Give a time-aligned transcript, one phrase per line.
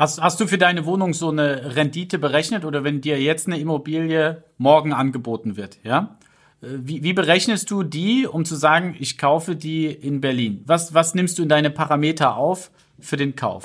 [0.00, 3.58] Hast, hast du für deine Wohnung so eine Rendite berechnet oder wenn dir jetzt eine
[3.58, 6.16] Immobilie morgen angeboten wird, ja?
[6.62, 10.62] Äh, wie, wie berechnest du die, um zu sagen, ich kaufe die in Berlin?
[10.64, 13.64] Was, was nimmst du in deine Parameter auf für den Kauf?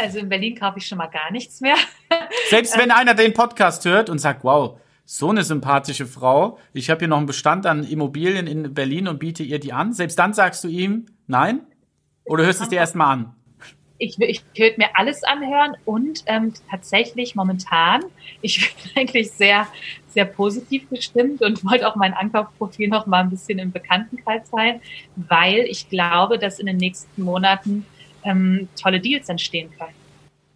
[0.00, 1.76] Also in Berlin kaufe ich schon mal gar nichts mehr.
[2.50, 7.00] Selbst wenn einer den Podcast hört und sagt, wow, so eine sympathische Frau, ich habe
[7.00, 10.32] hier noch einen Bestand an Immobilien in Berlin und biete ihr die an, selbst dann
[10.32, 11.60] sagst du ihm, nein?
[12.24, 13.34] Oder hörst du es dir erstmal an?
[13.98, 18.02] Ich, ich würde mir alles anhören und ähm, tatsächlich momentan,
[18.40, 19.66] ich bin eigentlich sehr,
[20.08, 24.80] sehr positiv gestimmt und wollte auch mein Ankaufprofil noch mal ein bisschen im Bekanntenkreis sein,
[25.16, 27.84] weil ich glaube, dass in den nächsten Monaten
[28.24, 29.94] ähm, tolle Deals entstehen können.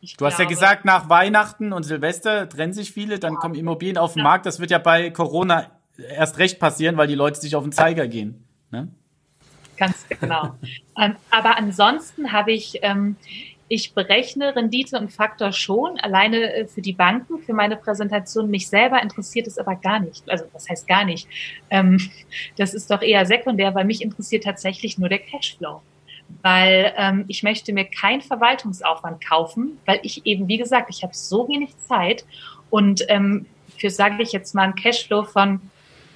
[0.05, 3.39] Ich du hast ja gesagt, nach Weihnachten und Silvester trennen sich viele, dann ja.
[3.39, 4.25] kommen Immobilien auf den ja.
[4.25, 4.45] Markt.
[4.45, 8.07] Das wird ja bei Corona erst recht passieren, weil die Leute sich auf den Zeiger
[8.07, 8.45] gehen.
[8.71, 8.89] Ne?
[9.79, 10.55] Ganz genau.
[11.01, 13.17] ähm, aber ansonsten habe ich, ähm,
[13.69, 18.51] ich berechne Rendite und Faktor schon, alleine äh, für die Banken, für meine Präsentation.
[18.51, 20.29] Mich selber interessiert es aber gar nicht.
[20.29, 21.29] Also, das heißt gar nicht.
[21.71, 21.99] Ähm,
[22.59, 25.81] das ist doch eher sekundär, weil mich interessiert tatsächlich nur der Cashflow
[26.43, 31.15] weil ähm, ich möchte mir keinen Verwaltungsaufwand kaufen, weil ich eben, wie gesagt, ich habe
[31.15, 32.25] so wenig Zeit
[32.71, 33.47] und ähm,
[33.79, 35.61] für, sage ich jetzt mal, ein Cashflow von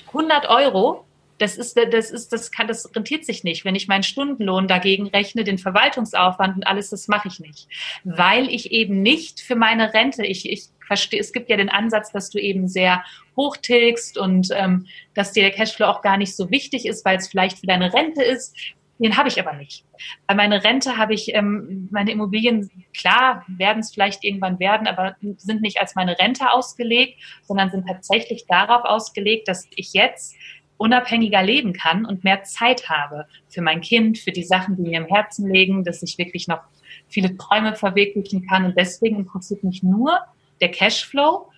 [0.08, 1.04] 100 Euro,
[1.38, 3.64] das ist, das ist, das kann, das rentiert sich nicht.
[3.64, 7.68] Wenn ich meinen Stundenlohn dagegen rechne, den Verwaltungsaufwand und alles, das mache ich nicht.
[8.04, 12.10] Weil ich eben nicht für meine Rente, ich, ich verstehe, es gibt ja den Ansatz,
[12.10, 13.04] dass du eben sehr
[13.36, 17.28] hochtilgst und ähm, dass dir der Cashflow auch gar nicht so wichtig ist, weil es
[17.28, 18.56] vielleicht für deine Rente ist.
[18.98, 19.84] Den habe ich aber nicht.
[20.26, 25.16] Bei meiner Rente habe ich ähm, meine Immobilien, klar, werden es vielleicht irgendwann werden, aber
[25.36, 30.34] sind nicht als meine Rente ausgelegt, sondern sind tatsächlich darauf ausgelegt, dass ich jetzt
[30.78, 34.98] unabhängiger leben kann und mehr Zeit habe für mein Kind, für die Sachen, die mir
[34.98, 36.60] im Herzen liegen, dass ich wirklich noch
[37.08, 38.64] viele Träume verwirklichen kann.
[38.64, 40.18] Und deswegen interessiert mich nur
[40.60, 41.50] der Cashflow.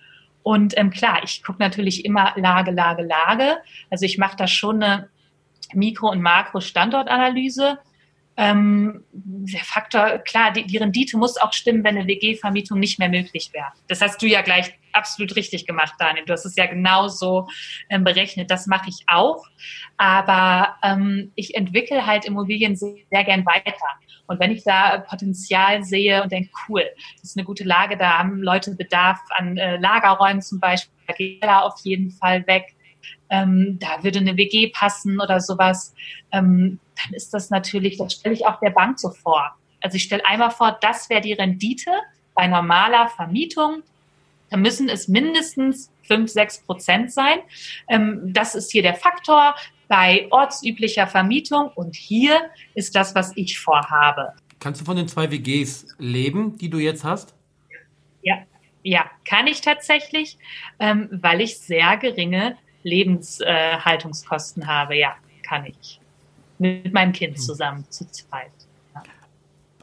[0.43, 3.57] Und ähm, klar, ich gucke natürlich immer Lage, Lage, Lage.
[3.89, 5.09] Also ich mache da schon eine
[5.73, 7.79] Mikro- und Makro-Standortanalyse.
[8.37, 13.09] Ähm, der Faktor, klar, die, die Rendite muss auch stimmen, wenn eine WG-Vermietung nicht mehr
[13.09, 13.67] möglich wäre.
[13.87, 16.25] Das hast du ja gleich absolut richtig gemacht, Daniel.
[16.25, 17.47] Du hast es ja genauso
[17.89, 18.49] ähm, berechnet.
[18.49, 19.45] Das mache ich auch.
[19.97, 23.75] Aber ähm, ich entwickle halt Immobilien sehr, sehr gern weiter.
[24.27, 26.83] Und wenn ich da Potenzial sehe und denke, cool,
[27.15, 31.13] das ist eine gute Lage, da haben Leute Bedarf an äh, Lagerräumen zum Beispiel, da
[31.13, 32.75] geht er auf jeden Fall weg
[33.31, 35.95] ähm, da würde eine WG passen oder sowas,
[36.31, 39.55] ähm, dann ist das natürlich, das stelle ich auch der Bank so vor.
[39.79, 41.91] Also ich stelle einmal vor, das wäre die Rendite
[42.35, 43.81] bei normaler Vermietung.
[44.49, 47.39] Da müssen es mindestens 5, 6 Prozent sein.
[47.87, 49.55] Ähm, das ist hier der Faktor
[49.87, 52.41] bei ortsüblicher Vermietung und hier
[52.75, 54.33] ist das, was ich vorhabe.
[54.59, 57.33] Kannst du von den zwei WGs leben, die du jetzt hast?
[58.21, 58.37] Ja,
[58.83, 60.37] ja, kann ich tatsächlich,
[60.79, 65.15] ähm, weil ich sehr geringe Lebenshaltungskosten habe, ja,
[65.47, 65.99] kann ich.
[66.59, 67.41] Mit meinem Kind hm.
[67.41, 68.51] zusammen zu zweit.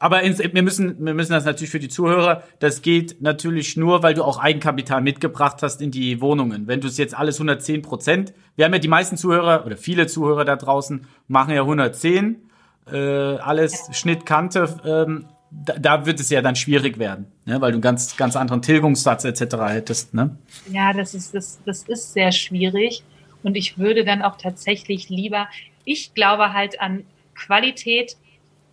[0.01, 4.03] Aber ins, wir müssen, wir müssen das natürlich für die Zuhörer, das geht natürlich nur,
[4.03, 6.69] weil du auch Eigenkapital mitgebracht hast in die Wohnungen.
[6.69, 10.07] Wenn du es jetzt alles 110 Prozent, wir haben ja die meisten Zuhörer oder viele
[10.07, 12.37] Zuhörer da draußen machen ja 110,
[12.91, 13.95] äh, alles ja.
[13.95, 17.61] Schnitt, Kante, ähm, da, da, wird es ja dann schwierig werden, ne?
[17.61, 19.57] weil du einen ganz, ganz anderen Tilgungssatz etc.
[19.69, 20.15] hättest.
[20.15, 20.37] Ne?
[20.71, 23.03] Ja, das ist, das, das ist sehr schwierig.
[23.43, 25.49] Und ich würde dann auch tatsächlich lieber,
[25.85, 27.05] ich glaube halt an
[27.35, 28.17] Qualität.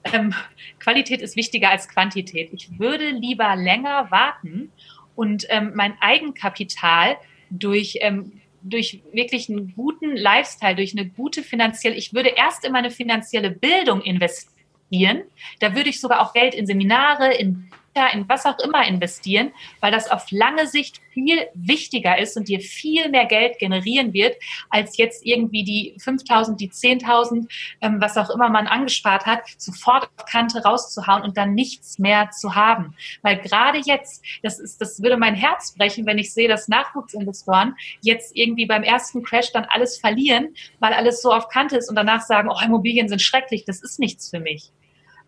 [0.03, 0.34] Ähm,
[0.80, 2.50] Qualität ist wichtiger als Quantität.
[2.52, 4.72] Ich würde lieber länger warten
[5.16, 7.17] und ähm, mein Eigenkapital
[7.50, 12.72] durch ähm, durch wirklich einen guten Lifestyle, durch eine gute finanzielle, ich würde erst in
[12.72, 14.54] meine finanzielle Bildung investieren
[14.90, 15.23] investieren.
[15.59, 17.70] Da würde ich sogar auch Geld in Seminare, in
[18.14, 22.59] in was auch immer investieren, weil das auf lange Sicht viel wichtiger ist und dir
[22.59, 24.36] viel mehr Geld generieren wird,
[24.70, 27.47] als jetzt irgendwie die 5000, die 10.000,
[27.82, 32.30] ähm, was auch immer man angespart hat, sofort auf Kante rauszuhauen und dann nichts mehr
[32.32, 32.96] zu haben.
[33.22, 37.76] Weil gerade jetzt, das ist, das würde mein Herz brechen, wenn ich sehe, dass Nachwuchsinvestoren
[38.02, 41.96] jetzt irgendwie beim ersten Crash dann alles verlieren, weil alles so auf Kante ist und
[41.96, 44.72] danach sagen, oh, Immobilien sind schrecklich, das ist nichts für mich.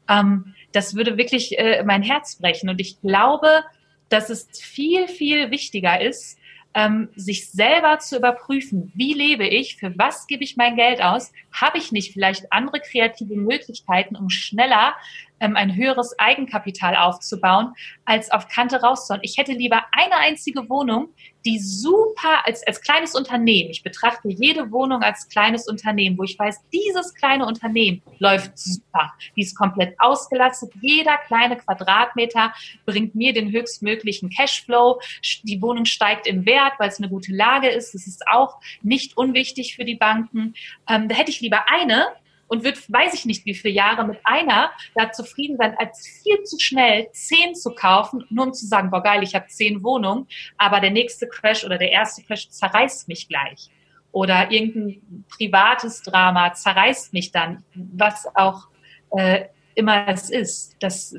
[0.10, 2.70] Ähm, das würde wirklich äh, mein Herz brechen.
[2.70, 3.64] Und ich glaube,
[4.10, 6.38] dass es viel, viel wichtiger ist,
[6.74, 11.32] ähm, sich selber zu überprüfen, wie lebe ich, für was gebe ich mein Geld aus,
[11.52, 14.96] habe ich nicht vielleicht andere kreative Möglichkeiten, um schneller
[15.40, 17.74] ähm, ein höheres Eigenkapital aufzubauen,
[18.06, 19.22] als auf Kante rauszuhauen.
[19.24, 21.10] Ich hätte lieber eine einzige Wohnung,
[21.46, 26.38] die super als, als kleines Unternehmen, ich betrachte jede Wohnung als kleines Unternehmen, wo ich
[26.38, 29.14] weiß, dieses kleine Unternehmen läuft super.
[29.36, 30.74] Die ist komplett ausgelastet.
[30.82, 32.54] Jeder kleine Quadratmeter
[32.86, 35.00] bringt mir den höchstmöglichen Cashflow.
[35.44, 37.94] Die Wohnung steigt im Wert, weil es eine gute Lage ist.
[37.94, 40.54] Das ist auch nicht unwichtig für die Banken.
[40.90, 42.08] Ähm, da hätte ich lieber eine,
[42.48, 46.44] und wird, weiß ich nicht, wie viele Jahre mit einer da zufrieden sein, als viel
[46.44, 50.28] zu schnell zehn zu kaufen, nur um zu sagen, boah geil, ich habe zehn Wohnungen,
[50.58, 53.70] aber der nächste Crash oder der erste Crash zerreißt mich gleich.
[54.12, 58.68] Oder irgendein privates Drama zerreißt mich dann, was auch
[59.12, 59.46] äh,
[59.76, 60.76] immer es ist.
[60.80, 61.16] Das,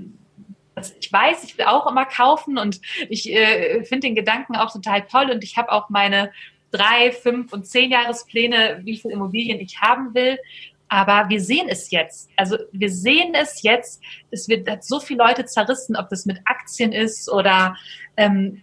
[0.75, 4.73] das, ich weiß, ich will auch immer kaufen und ich äh, finde den Gedanken auch
[4.73, 6.33] total toll und ich habe auch meine
[6.71, 10.39] drei, fünf und zehn Jahrespläne, wie viel Immobilien ich haben will.
[10.88, 12.31] Aber wir sehen es jetzt.
[12.37, 14.00] Also wir sehen es jetzt.
[14.31, 17.76] Es wird hat so viele Leute zerrissen, ob das mit Aktien ist oder
[18.17, 18.62] ähm,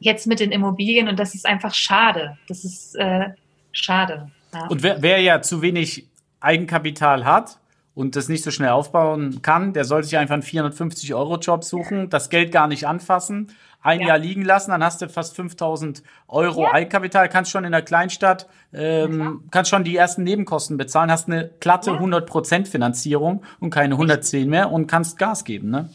[0.00, 1.08] jetzt mit den Immobilien.
[1.08, 2.38] Und das ist einfach schade.
[2.48, 3.28] Das ist äh,
[3.72, 4.30] schade.
[4.52, 4.66] Ja.
[4.66, 6.06] Und wer, wer ja zu wenig
[6.40, 7.58] Eigenkapital hat,
[7.94, 12.30] und das nicht so schnell aufbauen kann, der soll sich einfach einen 450-Euro-Job suchen, das
[12.30, 13.52] Geld gar nicht anfassen,
[13.82, 14.08] ein ja.
[14.08, 16.72] Jahr liegen lassen, dann hast du fast 5000 Euro ja.
[16.72, 21.50] Eigenkapital, kannst schon in der Kleinstadt, ähm, kannst schon die ersten Nebenkosten bezahlen, hast eine
[21.60, 21.98] glatte ja.
[21.98, 25.88] 100% Finanzierung und keine 110 mehr und kannst Gas geben, ne?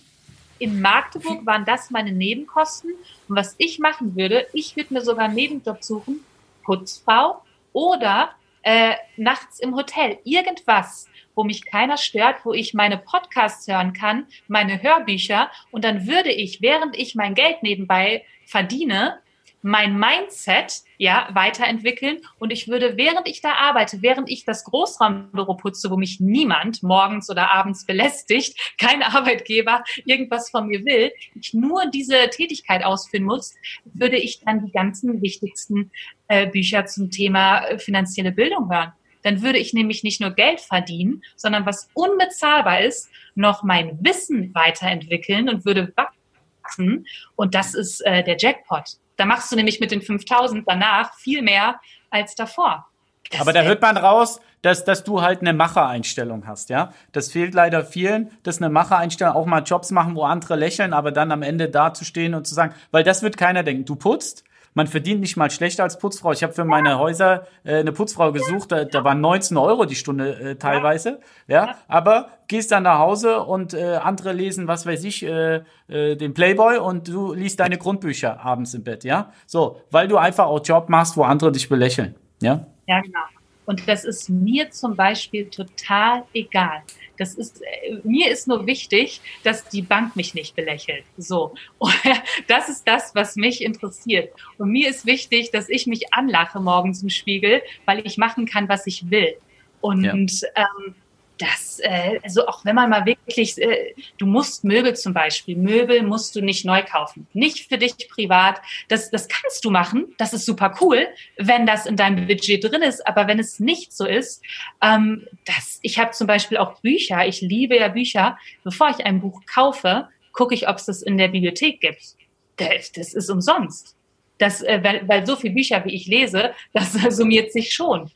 [0.57, 2.92] In Magdeburg waren das meine Nebenkosten.
[3.27, 6.21] Und was ich machen würde, ich würde mir sogar einen Nebenjob suchen,
[6.63, 7.42] Putzfrau
[7.74, 8.30] oder
[8.63, 10.18] äh, nachts im Hotel.
[10.24, 16.08] Irgendwas, wo mich keiner stört, wo ich meine Podcasts hören kann, meine Hörbücher und dann
[16.08, 19.20] würde ich, während ich mein Geld nebenbei verdiene,
[19.66, 25.56] mein Mindset ja weiterentwickeln und ich würde, während ich da arbeite, während ich das Großraumbüro
[25.56, 31.56] putze, wo mich niemand morgens oder abends belästigt, kein Arbeitgeber irgendwas von mir will, ich
[31.56, 33.56] nur diese Tätigkeit ausführen muss,
[33.86, 35.92] würde ich dann die ganzen wichtigsten
[36.28, 38.94] äh, Bücher zum Thema äh, finanzielle Bildung hören.
[39.25, 44.54] Dann würde ich nämlich nicht nur Geld verdienen, sondern was unbezahlbar ist, noch mein Wissen
[44.54, 47.07] weiterentwickeln und würde wachsen.
[47.36, 48.83] Und das ist äh, der Jackpot.
[49.18, 51.80] Da machst du nämlich mit den 5000 danach viel mehr
[52.12, 52.86] als davor.
[53.31, 56.94] Das Aber da hört man raus, dass, dass du halt eine Machereinstellung hast, ja.
[57.12, 61.12] Das fehlt leider vielen, dass eine Machereinstellung auch mal Jobs machen, wo andere lächeln, aber
[61.12, 63.86] dann am Ende dazustehen und zu sagen, weil das wird keiner denken.
[63.86, 64.44] Du putzt,
[64.75, 66.33] man verdient nicht mal schlechter als Putzfrau.
[66.33, 69.95] Ich habe für meine Häuser äh, eine Putzfrau gesucht, da, da waren 19 Euro die
[69.95, 71.22] Stunde äh, teilweise.
[71.48, 71.66] Ja.
[71.66, 76.16] ja, aber gehst dann nach Hause und äh, andere lesen, was weiß ich, äh, äh,
[76.16, 79.31] den Playboy und du liest deine Grundbücher abends im Bett, ja.
[79.48, 82.16] So, weil du einfach auch Job machst, wo andere dich belächeln.
[82.42, 82.68] Ja.
[82.86, 83.19] Ja, genau.
[83.66, 86.83] Und das ist mir zum Beispiel total egal.
[87.18, 91.04] Das ist, äh, mir ist nur wichtig, dass die Bank mich nicht belächelt.
[91.18, 91.54] So.
[91.78, 91.94] Und
[92.48, 94.34] das ist das, was mich interessiert.
[94.58, 98.70] Und mir ist wichtig, dass ich mich anlache morgens im Spiegel, weil ich machen kann,
[98.70, 99.36] was ich will.
[99.82, 100.14] Und ja.
[100.14, 100.96] ähm,
[101.38, 106.04] das, äh, also auch wenn man mal wirklich, äh, du musst Möbel zum Beispiel, Möbel
[106.04, 108.62] musst du nicht neu kaufen, nicht für dich privat.
[108.88, 111.07] Das, das kannst du machen, das ist super cool,
[111.38, 113.06] wenn das in deinem Budget drin ist.
[113.07, 114.42] Aber wenn es nicht so ist,
[114.81, 118.38] ähm, das, ich habe zum Beispiel auch Bücher, ich liebe ja Bücher.
[118.64, 122.16] Bevor ich ein Buch kaufe, gucke ich, ob es das in der Bibliothek gibt.
[122.57, 123.95] Das, das ist umsonst.
[124.38, 128.12] Das, äh, weil, weil so viele Bücher, wie ich lese, das summiert sich schon.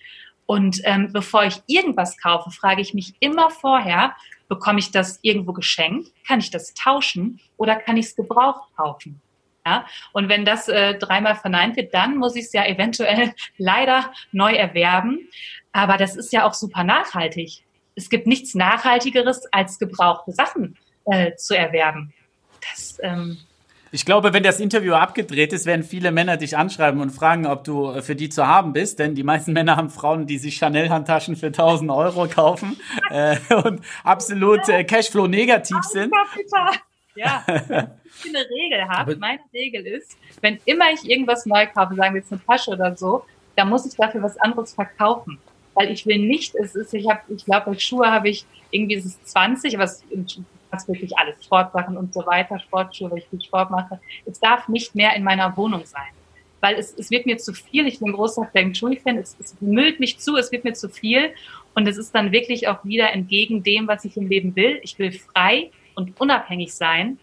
[0.49, 4.15] Und ähm, bevor ich irgendwas kaufe, frage ich mich immer vorher,
[4.47, 6.11] bekomme ich das irgendwo geschenkt?
[6.25, 9.21] Kann ich das tauschen oder kann ich es gebraucht kaufen?
[9.63, 9.85] Ja?
[10.11, 14.53] Und wenn das äh, dreimal verneint wird, dann muss ich es ja eventuell leider neu
[14.55, 15.29] erwerben.
[15.71, 17.63] Aber das ist ja auch super nachhaltig.
[17.93, 22.11] Es gibt nichts Nachhaltigeres, als gebrauchte Sachen äh, zu erwerben.
[22.67, 23.37] Das, ähm,
[23.91, 27.63] ich glaube, wenn das Interview abgedreht ist, werden viele Männer dich anschreiben und fragen, ob
[27.63, 28.99] du äh, für die zu haben bist.
[28.99, 32.79] Denn die meisten Männer haben Frauen, die sich Chanel-Handtaschen für 1000 Euro kaufen
[33.09, 36.13] äh, und absolut äh, Cashflow negativ sind.
[37.15, 39.15] Ja, ich eine Regel habe.
[39.17, 42.95] Meine Regel ist, wenn immer ich irgendwas neu kaufe, sagen wir jetzt eine Tasche oder
[42.95, 45.39] so, dann muss ich dafür was anderes verkaufen.
[45.73, 48.95] Weil ich will nicht, es ist, ich habe, ich glaube, bei Schuhe habe ich irgendwie
[48.95, 50.03] ist es 20, aber es
[50.71, 53.99] das wirklich alles, Sportsachen und so weiter, Sportschuhe, weil ich viel Sport mache.
[54.25, 56.07] Es darf nicht mehr in meiner Wohnung sein.
[56.61, 57.87] Weil es, es wird mir zu viel.
[57.87, 59.17] Ich bin ein großer Feng Shui-Fan.
[59.17, 61.33] Es, es müllt mich zu, es wird mir zu viel.
[61.73, 64.79] Und es ist dann wirklich auch wieder entgegen dem, was ich im Leben will.
[64.83, 67.17] Ich will frei und unabhängig sein.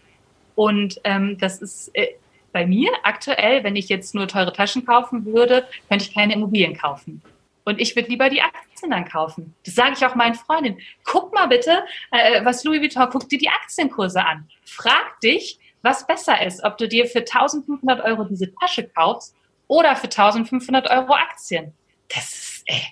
[0.55, 2.07] Und ähm, das ist äh,
[2.51, 6.75] bei mir aktuell, wenn ich jetzt nur teure Taschen kaufen würde, könnte ich keine Immobilien
[6.75, 7.21] kaufen.
[7.65, 9.53] Und ich würde lieber die Aktien dann kaufen.
[9.65, 10.79] Das sage ich auch meinen Freundinnen.
[11.03, 14.47] Guck mal bitte, äh, was Louis Vuitton, guck dir die Aktienkurse an.
[14.65, 19.35] Frag dich, was besser ist, ob du dir für 1500 Euro diese Tasche kaufst
[19.67, 21.73] oder für 1500 Euro Aktien.
[22.13, 22.83] Das ist, ey,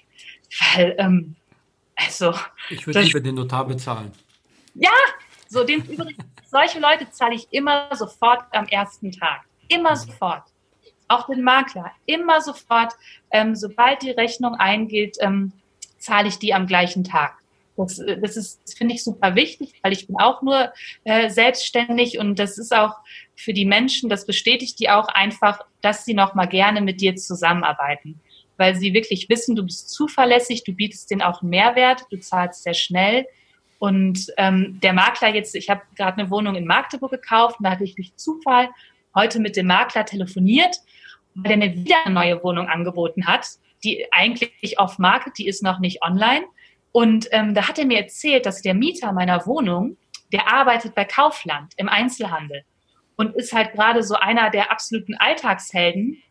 [0.60, 1.36] weil, ähm,
[1.96, 2.34] also.
[2.70, 4.12] Ich würde lieber den Notar bezahlen.
[4.74, 4.92] Ja,
[5.48, 9.42] so den übrigens, solche Leute zahle ich immer sofort am ersten Tag.
[9.68, 10.44] Immer sofort.
[11.08, 11.92] Auch den Makler.
[12.06, 12.94] Immer sofort.
[13.32, 15.54] Ähm, sobald die Rechnung eingeht, ähm,
[15.98, 17.38] zahle ich die am gleichen Tag.
[17.78, 20.72] Das, das ist, finde ich super wichtig, weil ich bin auch nur
[21.04, 22.94] äh, selbstständig und das ist auch
[23.36, 27.16] für die Menschen, das bestätigt die auch einfach, dass sie noch mal gerne mit dir
[27.16, 28.22] zusammenarbeiten,
[28.56, 32.64] weil sie wirklich wissen, du bist zuverlässig, du bietest denen auch einen Mehrwert, du zahlst
[32.64, 33.25] sehr schnell
[33.78, 37.72] und ähm, der Makler jetzt, ich habe gerade eine Wohnung in Magdeburg gekauft und da
[37.72, 38.70] hatte ich durch Zufall
[39.14, 40.78] heute mit dem Makler telefoniert,
[41.36, 43.48] weil er mir wieder eine neue Wohnung angeboten hat,
[43.84, 46.46] die eigentlich auf Market, die ist noch nicht online
[46.96, 49.98] und ähm, da hat er mir erzählt, dass der Mieter meiner Wohnung,
[50.32, 52.63] der arbeitet bei Kaufland im Einzelhandel
[53.17, 56.24] und ist halt gerade so einer der absoluten Alltagshelden,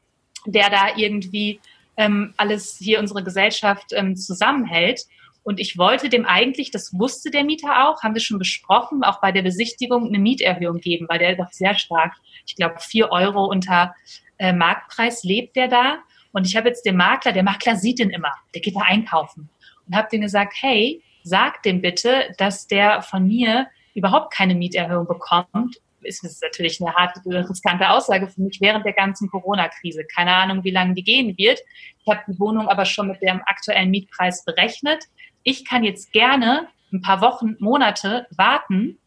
[0.46, 1.60] der da irgendwie
[1.98, 5.02] ähm, alles hier unsere Gesellschaft ähm, zusammenhält.
[5.42, 9.20] Und ich wollte dem eigentlich, das wusste der Mieter auch, haben wir schon besprochen, auch
[9.20, 12.14] bei der Besichtigung eine Mieterhöhung geben, weil der doch sehr stark,
[12.46, 13.94] ich glaube, vier Euro unter
[14.38, 15.98] äh, Marktpreis lebt der da.
[16.34, 19.48] Und ich habe jetzt den Makler, der Makler sieht den immer, der geht da einkaufen
[19.86, 25.06] und habe denen gesagt, hey, sag dem bitte, dass der von mir überhaupt keine Mieterhöhung
[25.06, 25.76] bekommt.
[26.02, 30.04] Ist das natürlich eine harte, riskante Aussage für mich während der ganzen Corona-Krise.
[30.12, 31.60] Keine Ahnung, wie lange die gehen wird.
[32.04, 35.04] Ich habe die Wohnung aber schon mit dem aktuellen Mietpreis berechnet.
[35.44, 38.98] Ich kann jetzt gerne ein paar Wochen, Monate warten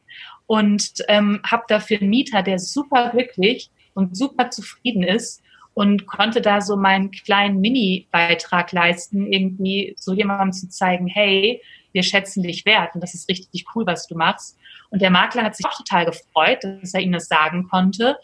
[0.45, 5.43] und ähm, habe dafür einen Mieter, der super glücklich und super zufrieden ist
[5.77, 12.01] und konnte da so meinen kleinen Mini-Beitrag leisten, irgendwie so jemandem zu zeigen, hey, wir
[12.01, 14.57] schätzen dich wert und das ist richtig cool, was du machst.
[14.89, 18.17] Und der Makler hat sich auch total gefreut, dass er ihm das sagen konnte.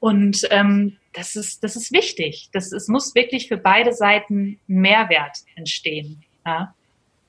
[0.00, 2.50] Und ähm, das ist, das ist wichtig.
[2.52, 6.22] Das, es muss wirklich für beide Seiten Mehrwert entstehen.
[6.44, 6.74] Ja?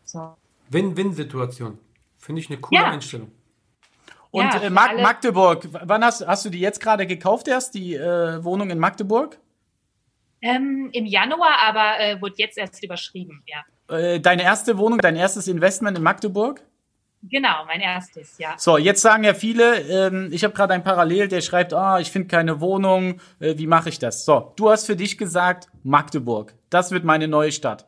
[0.04, 0.36] So.
[0.72, 1.78] Win-Win-Situation.
[2.18, 2.92] Finde ich eine coole ja.
[2.92, 3.32] Einstellung.
[4.32, 7.96] Und ja, äh, Mag Magdeburg, wann hast, hast du die jetzt gerade gekauft erst, die
[7.96, 9.40] äh, Wohnung in Magdeburg?
[10.42, 13.96] Ähm, Im Januar, aber äh, wurde jetzt erst überschrieben, ja.
[13.96, 16.62] Äh, deine erste Wohnung, dein erstes Investment in Magdeburg?
[17.24, 18.56] Genau, mein erstes, ja.
[18.58, 22.00] So, jetzt sagen ja viele, ähm, ich habe gerade ein Parallel, der schreibt, ah, oh,
[22.00, 24.24] ich finde keine Wohnung, äh, wie mache ich das?
[24.24, 27.86] So, du hast für dich gesagt, Magdeburg, das wird meine neue Stadt.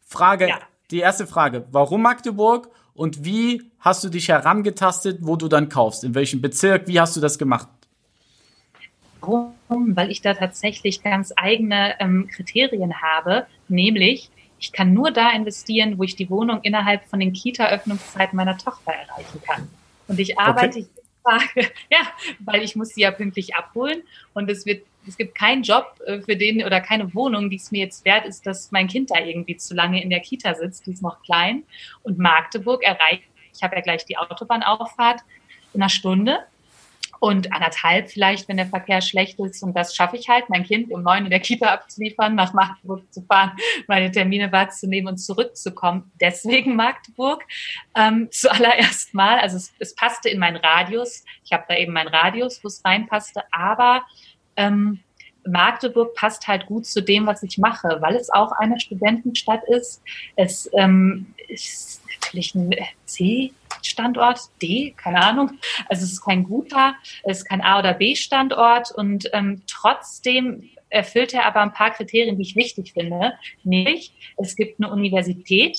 [0.00, 0.58] Frage, ja.
[0.90, 6.02] die erste Frage, warum Magdeburg und wie hast du dich herangetastet, wo du dann kaufst?
[6.02, 6.88] In welchem Bezirk?
[6.88, 7.68] Wie hast du das gemacht?
[9.22, 9.96] Warum?
[9.96, 15.98] Weil ich da tatsächlich ganz eigene ähm, Kriterien habe, nämlich ich kann nur da investieren,
[15.98, 19.68] wo ich die Wohnung innerhalb von den Kita-Öffnungszeiten meiner Tochter erreichen kann.
[20.06, 20.86] Und ich arbeite
[21.24, 21.68] okay.
[21.90, 22.00] Ja,
[22.40, 24.02] weil ich muss sie ja pünktlich abholen
[24.34, 27.72] und es wird es gibt keinen Job äh, für den oder keine Wohnung, die es
[27.72, 30.86] mir jetzt wert ist, dass mein Kind da irgendwie zu lange in der Kita sitzt.
[30.86, 31.64] Die ist noch klein.
[32.02, 35.22] Und Magdeburg erreicht, ich habe ja gleich die Autobahnauffahrt
[35.74, 36.38] in einer Stunde
[37.22, 39.62] und anderthalb vielleicht, wenn der Verkehr schlecht ist.
[39.62, 43.04] Und das schaffe ich halt, mein Kind um neun in der Kita abzuliefern, nach Magdeburg
[43.12, 43.52] zu fahren,
[43.86, 46.10] meine Termine wahrzunehmen und zurückzukommen.
[46.20, 47.44] Deswegen Magdeburg
[47.94, 49.38] ähm, zuallererst mal.
[49.38, 51.22] Also es, es passte in meinen Radius.
[51.44, 53.44] Ich habe da eben meinen Radius, wo es reinpasste.
[53.52, 54.02] Aber
[54.56, 54.98] ähm,
[55.46, 60.02] Magdeburg passt halt gut zu dem, was ich mache, weil es auch eine Studentenstadt ist.
[60.34, 62.74] Es ähm, ist natürlich ein
[63.82, 65.58] C-Standort, D, keine Ahnung.
[65.88, 71.34] Also es ist kein guter, es ist kein A- oder B-Standort und ähm, trotzdem erfüllt
[71.34, 73.32] er aber ein paar Kriterien, die ich wichtig finde.
[73.64, 75.78] Nämlich, es gibt eine Universität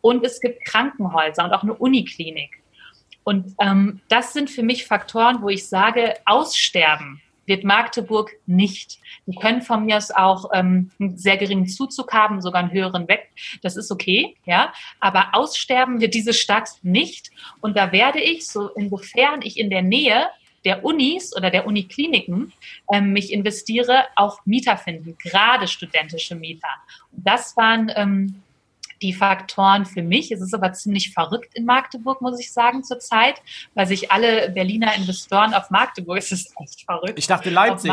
[0.00, 2.60] und es gibt Krankenhäuser und auch eine Uniklinik.
[3.22, 7.20] Und ähm, das sind für mich Faktoren, wo ich sage, aussterben
[7.50, 8.98] wird Magdeburg nicht.
[9.26, 13.08] Die können von mir aus auch ähm, einen sehr geringen Zuzug haben, sogar einen höheren
[13.08, 13.30] weg.
[13.62, 14.72] Das ist okay, ja.
[15.00, 17.30] Aber aussterben wird diese Stadt nicht.
[17.60, 20.28] Und da werde ich, so insofern ich in der Nähe
[20.64, 22.52] der Unis oder der Unikliniken
[22.92, 26.68] ähm, mich investiere, auch Mieter finden, gerade studentische Mieter.
[27.12, 28.42] Und das waren ähm,
[29.02, 30.30] die Faktoren für mich.
[30.30, 33.40] Es ist aber ziemlich verrückt in Magdeburg, muss ich sagen, zurzeit,
[33.74, 37.18] weil sich alle Berliner Investoren auf Magdeburg, es ist echt verrückt.
[37.18, 37.92] Ich dachte Leipzig.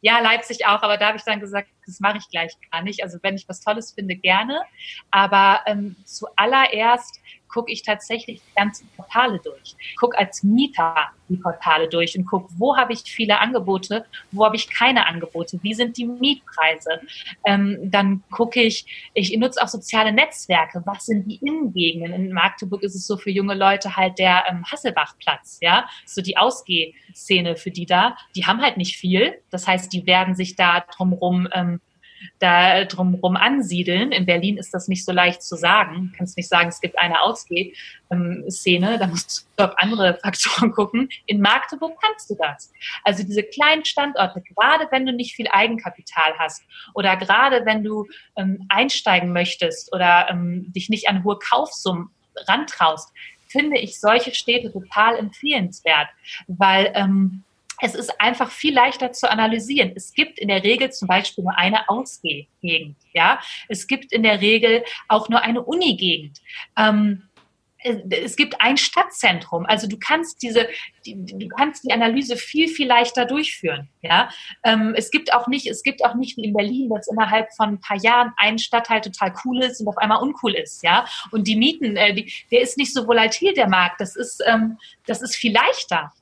[0.00, 3.02] Ja, Leipzig auch, aber da habe ich dann gesagt, das mache ich gleich gar nicht.
[3.02, 4.62] Also wenn ich was Tolles finde, gerne.
[5.10, 7.18] Aber ähm, zuallererst
[7.48, 9.74] gucke ich tatsächlich die ganzen Portale durch.
[9.98, 10.94] Gucke als Mieter
[11.28, 15.58] die Portale durch und gucke, wo habe ich viele Angebote, wo habe ich keine Angebote,
[15.62, 17.00] wie sind die Mietpreise.
[17.46, 22.12] Ähm, dann gucke ich, ich nutze auch soziale Netzwerke, was sind die Innengegenden.
[22.12, 26.36] In Magdeburg ist es so für junge Leute halt der ähm, Hasselbachplatz, ja, so die
[26.36, 28.16] Ausgehszene für die da.
[28.34, 31.80] Die haben halt nicht viel, das heißt, die werden sich da drumrum ähm,
[32.38, 34.12] da drumherum ansiedeln.
[34.12, 36.10] In Berlin ist das nicht so leicht zu sagen.
[36.12, 41.08] Du kannst nicht sagen, es gibt eine Ausgeh-Szene, da musst du auf andere Faktoren gucken.
[41.26, 42.72] In Magdeburg kannst du das.
[43.04, 46.62] Also diese kleinen Standorte, gerade wenn du nicht viel Eigenkapital hast
[46.94, 48.06] oder gerade wenn du
[48.36, 52.10] ähm, einsteigen möchtest oder ähm, dich nicht an hohe Kaufsummen
[52.46, 53.12] rantraust,
[53.48, 56.08] finde ich solche Städte total empfehlenswert,
[56.46, 57.44] weil ähm,
[57.80, 59.92] es ist einfach viel leichter zu analysieren.
[59.94, 62.96] Es gibt in der Regel zum Beispiel nur eine Ausgehgegend.
[63.12, 66.38] Ja, es gibt in der Regel auch nur eine Unigegend.
[66.76, 67.28] Ähm,
[68.10, 69.64] es gibt ein Stadtzentrum.
[69.66, 70.68] Also du kannst diese,
[71.06, 73.88] die, du kannst die Analyse viel, viel leichter durchführen.
[74.02, 74.30] Ja,
[74.64, 77.70] ähm, es gibt auch nicht, es gibt auch nicht wie in Berlin, dass innerhalb von
[77.70, 80.82] ein paar Jahren ein Stadtteil total cool ist und auf einmal uncool ist.
[80.82, 84.00] Ja, und die Mieten, äh, die, der ist nicht so volatil, der Markt.
[84.00, 86.12] Das ist, ähm, das ist viel leichter.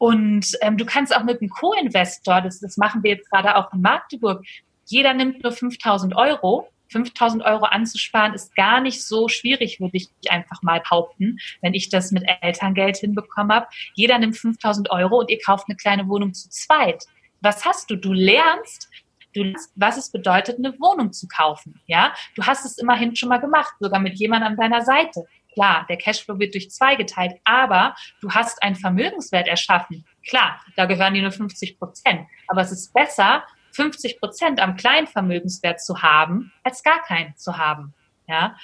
[0.00, 3.70] Und ähm, du kannst auch mit einem Co-Investor, das, das machen wir jetzt gerade auch
[3.74, 4.42] in Magdeburg,
[4.86, 6.68] jeder nimmt nur 5000 Euro.
[6.88, 11.90] 5000 Euro anzusparen ist gar nicht so schwierig, würde ich einfach mal behaupten, wenn ich
[11.90, 13.66] das mit Elterngeld hinbekommen habe.
[13.94, 17.04] Jeder nimmt 5000 Euro und ihr kauft eine kleine Wohnung zu zweit.
[17.42, 17.96] Was hast du?
[17.96, 18.88] Du lernst,
[19.34, 21.78] du lernst, was es bedeutet, eine Wohnung zu kaufen.
[21.86, 25.26] Ja, du hast es immerhin schon mal gemacht, sogar mit jemandem an deiner Seite.
[25.54, 30.04] Klar, der Cashflow wird durch zwei geteilt, aber du hast einen Vermögenswert erschaffen.
[30.28, 32.26] Klar, da gehören dir nur 50 Prozent.
[32.48, 33.42] Aber es ist besser,
[33.72, 37.94] 50 Prozent am kleinen Vermögenswert zu haben, als gar keinen zu haben.
[38.26, 38.56] Ja.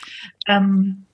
[0.46, 1.06] Ähm,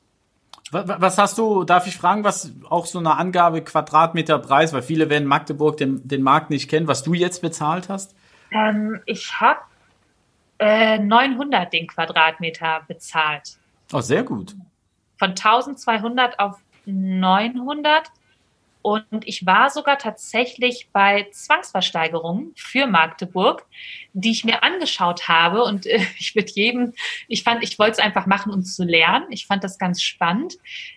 [0.70, 5.10] was hast du, darf ich fragen, was auch so eine Angabe Quadratmeter Preis, weil viele
[5.10, 8.14] werden Magdeburg den, den Markt nicht kennen, was du jetzt bezahlt hast?
[8.50, 9.60] Ähm, ich habe
[10.58, 13.58] äh, 900 den Quadratmeter bezahlt.
[13.92, 14.54] Oh, sehr gut
[15.22, 18.08] von 1200 auf 900.
[18.82, 23.64] Und ich war sogar tatsächlich bei Zwangsversteigerungen für Magdeburg,
[24.14, 25.62] die ich mir angeschaut habe.
[25.62, 26.94] Und äh, ich würde jedem,
[27.28, 29.26] ich fand, ich wollte es einfach machen, um zu lernen.
[29.30, 30.54] Ich fand das ganz spannend.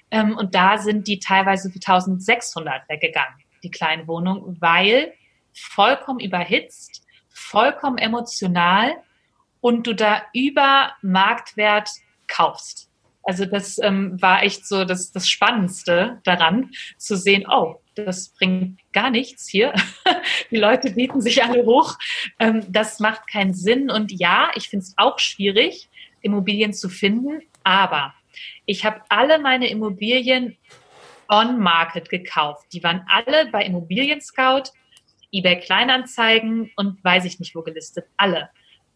[0.09, 5.13] Ähm, und da sind die teilweise für 1600 weggegangen, die kleine Wohnung, weil
[5.53, 8.95] vollkommen überhitzt, vollkommen emotional
[9.61, 11.91] und du da über Marktwert
[12.27, 12.84] kaufst.
[13.25, 18.79] Also das ähm, war echt so das, das Spannendste daran, zu sehen, oh, das bringt
[18.93, 19.73] gar nichts hier.
[20.51, 21.97] Die Leute bieten sich alle hoch.
[22.39, 23.89] Ähm, das macht keinen Sinn.
[23.89, 25.89] Und ja, ich finde es auch schwierig,
[26.21, 28.13] Immobilien zu finden, aber
[28.65, 30.57] ich habe alle meine Immobilien
[31.29, 32.67] on-market gekauft.
[32.73, 34.71] Die waren alle bei Immobilien Scout,
[35.31, 38.05] eBay Kleinanzeigen und weiß ich nicht wo gelistet.
[38.17, 38.49] Alle.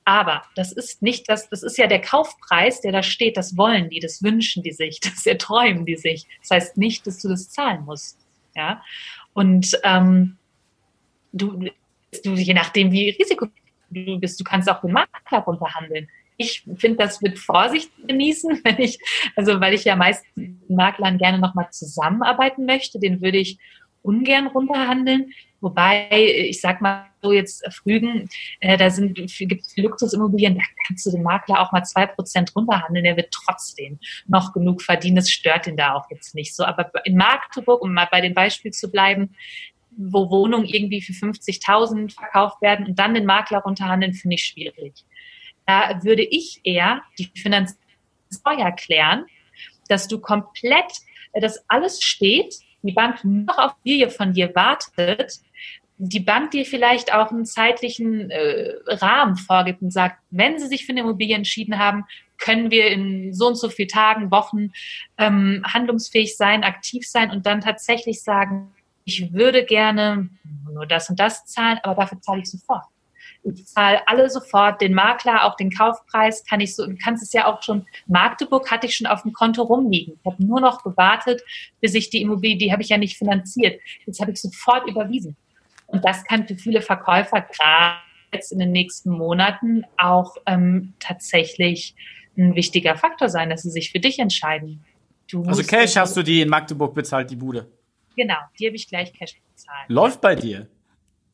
[0.10, 3.92] Aber das ist nicht das, das ist ja der Kaufpreis, der da steht, das wollen
[3.92, 6.26] die, das wünschen die sich, das erträumen die sich.
[6.42, 8.18] Das heißt nicht, dass du das zahlen musst.
[8.56, 8.82] Ja.
[9.34, 10.38] Und ähm,
[11.32, 11.64] du,
[12.24, 13.50] du, je nachdem, wie Risiko
[13.92, 16.10] du bist, du kannst auch den Makler runterhandeln.
[16.38, 18.98] Ich finde das mit Vorsicht genießen, wenn ich,
[19.36, 23.60] also weil ich ja meist mit Maklern gerne nochmal zusammenarbeiten möchte, den würde ich
[24.02, 25.34] ungern runterhandeln.
[25.62, 28.30] Wobei, ich sag mal so jetzt Frügen,
[28.60, 32.56] äh, da sind gibt es Luxusimmobilien, da kannst du den Makler auch mal zwei Prozent
[32.56, 35.18] runterhandeln, der wird trotzdem noch genug verdienen.
[35.18, 36.64] Das stört ihn da auch jetzt nicht so.
[36.64, 39.36] Aber in Magdeburg, um mal bei dem Beispiel zu bleiben,
[39.92, 44.94] wo Wohnungen irgendwie für 50.000 verkauft werden und dann den Makler runterhandeln, finde ich schwierig.
[45.66, 47.84] Da würde ich eher die Finanzierung
[48.44, 49.26] vorher klären,
[49.88, 50.92] dass du komplett,
[51.34, 55.40] äh, dass alles steht, die Bank noch auf Bilie von dir wartet,
[56.02, 60.86] die Bank dir vielleicht auch einen zeitlichen äh, Rahmen vorgibt und sagt, wenn sie sich
[60.86, 62.06] für eine Immobilie entschieden haben,
[62.38, 64.72] können wir in so und so vielen Tagen, Wochen
[65.18, 68.72] ähm, handlungsfähig sein, aktiv sein und dann tatsächlich sagen,
[69.04, 70.30] ich würde gerne
[70.72, 72.86] nur das und das zahlen, aber dafür zahle ich sofort.
[73.44, 77.34] Ich zahle alle sofort, den Makler, auch den Kaufpreis kann ich so, du kannst es
[77.34, 80.18] ja auch schon, Magdeburg hatte ich schon auf dem Konto rumliegen.
[80.18, 81.42] Ich habe nur noch gewartet,
[81.82, 83.82] bis ich die Immobilie, die habe ich ja nicht finanziert.
[84.06, 85.36] Jetzt habe ich sofort überwiesen.
[85.92, 87.98] Und das kann für viele Verkäufer gerade
[88.32, 91.96] jetzt in den nächsten Monaten auch ähm, tatsächlich
[92.38, 94.86] ein wichtiger Faktor sein, dass sie sich für dich entscheiden.
[95.30, 97.68] Du also Cash hast du die in Magdeburg bezahlt, die Bude?
[98.16, 99.90] Genau, die habe ich gleich Cash bezahlt.
[99.90, 100.68] Läuft bei dir?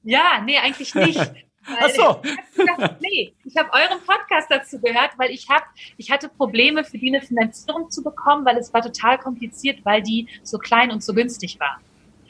[0.04, 1.20] Ja, nee, eigentlich nicht.
[1.68, 2.22] Ach so.
[2.24, 5.66] Ich hab nee, ich habe euren Podcast dazu gehört, weil ich habe,
[5.98, 10.04] ich hatte Probleme für die eine Finanzierung zu bekommen, weil es war total kompliziert, weil
[10.04, 11.80] die so klein und so günstig war.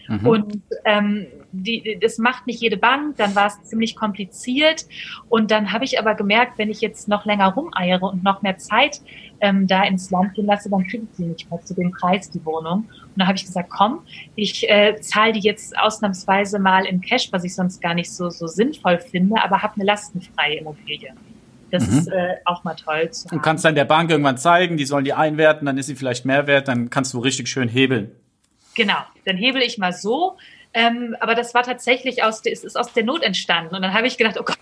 [0.07, 0.27] Mhm.
[0.27, 4.85] Und ähm, die, das macht nicht jede Bank, dann war es ziemlich kompliziert.
[5.29, 8.57] Und dann habe ich aber gemerkt, wenn ich jetzt noch länger rumeiere und noch mehr
[8.57, 9.01] Zeit
[9.41, 12.29] ähm, da ins Land gehen lasse, dann kriege ich die nicht mehr zu dem Preis,
[12.29, 12.85] die Wohnung.
[13.03, 13.99] Und da habe ich gesagt, komm,
[14.35, 18.29] ich äh, zahle die jetzt ausnahmsweise mal in Cash, was ich sonst gar nicht so,
[18.29, 21.13] so sinnvoll finde, aber habe eine lastenfreie Immobilie.
[21.71, 21.97] Das mhm.
[21.97, 23.37] ist äh, auch mal toll zu haben.
[23.37, 26.25] Du kannst dann der Bank irgendwann zeigen, die sollen die einwerten, dann ist sie vielleicht
[26.25, 28.11] mehr wert, dann kannst du richtig schön hebeln.
[28.75, 30.37] Genau, dann hebel ich mal so.
[30.73, 33.75] Ähm, aber das war tatsächlich aus, es ist aus der Not entstanden.
[33.75, 34.57] Und dann habe ich gedacht, oh Gott,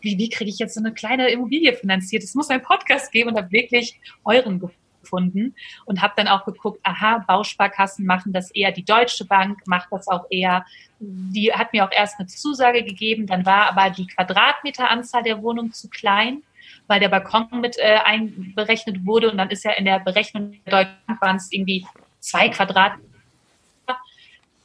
[0.00, 2.22] wie, wie kriege ich jetzt so eine kleine Immobilie finanziert?
[2.22, 4.60] Es muss einen Podcast geben und habe wirklich euren
[5.00, 9.88] gefunden und habe dann auch geguckt, aha, Bausparkassen machen das eher, die Deutsche Bank macht
[9.90, 10.64] das auch eher.
[11.00, 15.72] Die hat mir auch erst eine Zusage gegeben, dann war aber die Quadratmeteranzahl der Wohnung
[15.72, 16.42] zu klein
[16.86, 20.84] weil der Balkon mit äh, einberechnet wurde und dann ist ja in der Berechnung der
[20.84, 21.86] Deutschen Bank irgendwie
[22.18, 23.09] zwei Quadratmeter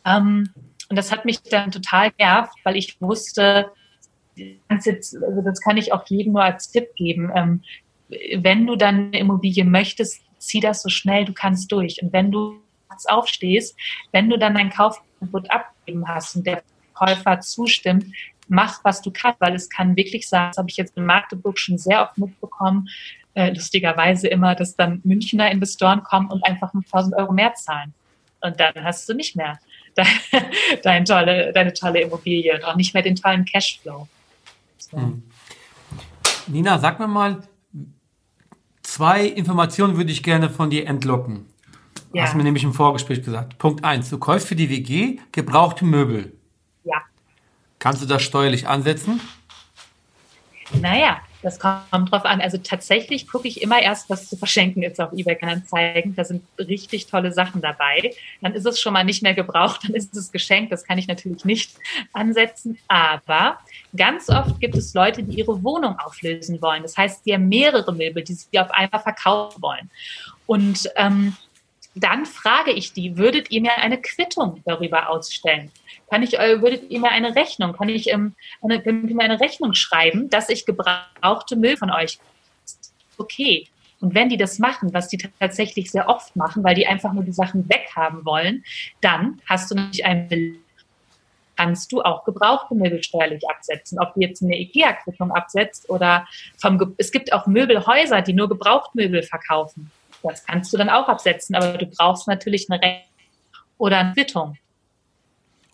[0.06, 0.50] ähm,
[0.90, 3.72] und das hat mich dann total genervt, weil ich wusste,
[4.68, 4.92] also
[5.44, 7.32] das kann ich auch jedem nur als Tipp geben.
[7.36, 7.64] Ähm,
[8.38, 12.02] wenn du dann eine Immobilie möchtest, zieh das so schnell du kannst durch.
[12.02, 12.60] Und wenn du
[13.08, 13.76] aufstehst,
[14.12, 16.64] wenn du dann dein Kaufangebot abgeben hast und der
[16.94, 18.06] Käufer zustimmt,
[18.48, 21.60] mach, was du kannst, weil es kann wirklich sein, das habe ich jetzt in Magdeburg
[21.60, 22.88] schon sehr oft mitbekommen,
[23.34, 27.94] äh, lustigerweise immer, dass dann Münchner Investoren kommen und einfach 1000 Euro mehr zahlen.
[28.40, 29.60] Und dann hast du nicht mehr
[30.84, 34.08] dein tolle, deine tolle Immobilie und auch nicht mehr den tollen Cashflow.
[34.78, 34.98] So.
[34.98, 35.24] Hm.
[36.48, 37.44] Nina, sag mir mal,
[38.84, 41.48] zwei Informationen würde ich gerne von dir entlocken.
[42.14, 42.24] Ja.
[42.24, 43.58] Hast mir nämlich im Vorgespräch gesagt.
[43.58, 46.34] Punkt eins: Du kaufst für die WG gebrauchte Möbel.
[46.84, 47.02] Ja.
[47.80, 49.20] Kannst du das steuerlich ansetzen?
[50.82, 52.42] Naja, das kommt drauf an.
[52.42, 56.16] Also tatsächlich gucke ich immer erst, was zu verschenken ist auf eBay Kleinanzeigen.
[56.16, 58.14] Da sind richtig tolle Sachen dabei.
[58.42, 60.72] Dann ist es schon mal nicht mehr gebraucht, dann ist es geschenkt.
[60.72, 61.76] Das kann ich natürlich nicht
[62.14, 62.80] ansetzen.
[62.88, 63.60] Aber
[63.96, 66.82] ganz oft gibt es Leute, die ihre Wohnung auflösen wollen.
[66.82, 69.92] Das heißt, die haben mehrere Möbel, die sie auf einmal verkaufen wollen.
[70.48, 71.36] Und ähm,
[71.96, 75.72] dann frage ich die, würdet ihr mir eine Quittung darüber ausstellen?
[76.10, 79.74] Kann ich, äh, würdet ihr mir eine Rechnung, kann ich ähm, eine, mir eine Rechnung
[79.74, 82.20] schreiben, dass ich gebrauchte Müll von euch?
[83.18, 83.68] Okay.
[84.02, 87.24] Und wenn die das machen, was die tatsächlich sehr oft machen, weil die einfach nur
[87.24, 88.64] die Sachen weghaben wollen,
[89.00, 90.60] dann hast du nämlich ein
[91.58, 94.00] kannst du auch gebrauchte Möbel steuerlich absetzen.
[94.00, 96.28] Ob du jetzt eine IKEA-Quittung absetzt oder
[96.58, 99.90] vom, es gibt auch Möbelhäuser, die nur Gebrauchtmöbel verkaufen.
[100.30, 103.10] Das kannst du dann auch absetzen, aber du brauchst natürlich eine Rechnung
[103.78, 104.58] oder eine Quittung.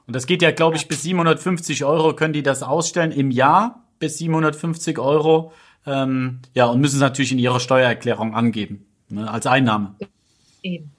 [0.07, 3.83] Und das geht ja, glaube ich, bis 750 Euro können die das ausstellen im Jahr
[3.99, 5.53] bis 750 Euro.
[5.85, 9.95] Ähm, ja, und müssen es natürlich in ihrer Steuererklärung angeben, ne, als Einnahme.
[10.63, 10.91] Eben.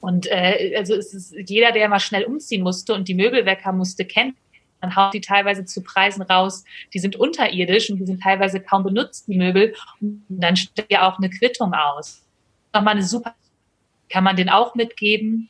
[0.00, 3.64] Und äh, also es ist jeder, der mal schnell umziehen musste und die Möbel weg
[3.64, 4.34] haben musste, kennt
[4.84, 8.84] man haut die teilweise zu Preisen raus, die sind unterirdisch und die sind teilweise kaum
[8.84, 9.74] benutzt, die Möbel.
[10.00, 12.22] Und dann stellt ja auch eine Quittung aus.
[12.74, 13.34] Nochmal eine super,
[14.10, 15.48] kann man den auch mitgeben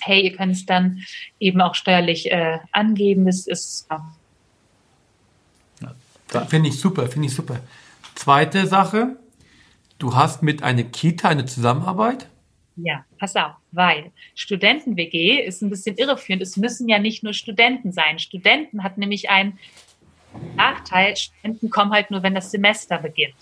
[0.00, 1.02] hey, ihr könnt es dann
[1.38, 3.26] eben auch steuerlich äh, angeben.
[3.26, 3.86] Das ist.
[5.80, 6.42] Ja.
[6.46, 7.60] Finde ich super, finde ich super.
[8.14, 9.16] Zweite Sache,
[9.98, 12.28] du hast mit einer Kita eine Zusammenarbeit?
[12.76, 16.42] Ja, pass auf, weil Studenten-WG ist ein bisschen irreführend.
[16.42, 18.18] Es müssen ja nicht nur Studenten sein.
[18.18, 19.58] Studenten hat nämlich einen
[20.56, 21.16] Nachteil.
[21.16, 23.34] Studenten kommen halt nur, wenn das Semester beginnt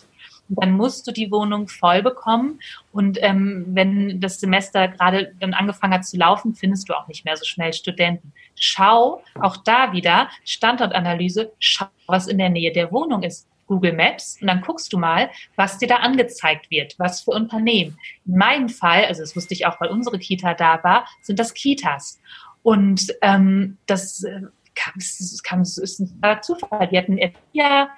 [0.48, 2.60] dann musst du die Wohnung voll bekommen.
[2.92, 7.24] Und ähm, wenn das Semester gerade dann angefangen hat zu laufen, findest du auch nicht
[7.24, 8.32] mehr so schnell Studenten.
[8.54, 13.46] Schau auch da wieder Standortanalyse, schau, was in der Nähe der Wohnung ist.
[13.66, 17.98] Google Maps und dann guckst du mal, was dir da angezeigt wird, was für Unternehmen.
[18.26, 21.52] In meinem Fall, also das wusste ich auch, weil unsere Kita da war, sind das
[21.52, 22.18] Kitas.
[22.62, 24.40] Und ähm, das äh,
[24.74, 26.88] kam, es kam, ist ein Zufall.
[26.88, 27.18] Die hatten
[27.52, 27.90] ja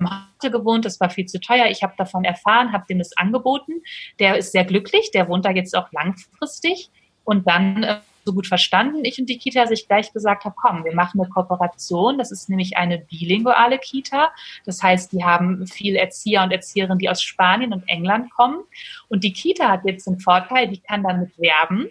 [0.00, 1.66] Hause gewohnt, das war viel zu teuer.
[1.66, 3.82] Ich habe davon erfahren, habe dem das angeboten.
[4.18, 6.90] Der ist sehr glücklich, der wohnt da jetzt auch langfristig.
[7.24, 10.54] Und dann äh, so gut verstanden, ich und die Kita, dass ich gleich gesagt habe,
[10.60, 12.18] komm, wir machen eine Kooperation.
[12.18, 14.32] Das ist nämlich eine bilinguale Kita.
[14.64, 18.64] Das heißt, die haben viele Erzieher und Erzieherinnen, die aus Spanien und England kommen.
[19.08, 21.88] Und die Kita hat jetzt den Vorteil, die kann damit werben.